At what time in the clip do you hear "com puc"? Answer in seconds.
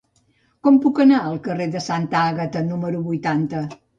0.67-1.01